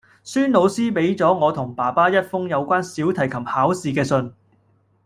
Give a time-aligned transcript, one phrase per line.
[0.23, 4.33] 孫老師畀咗我同爸爸一封有關小提琴考試嘅信